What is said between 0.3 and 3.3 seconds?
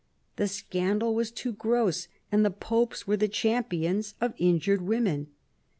The scandal was too gross; and the popes were the